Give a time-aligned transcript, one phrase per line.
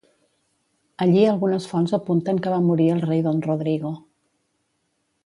[1.05, 3.93] Allí algunes fonts apunten que va morir el rei Don Rodrigo.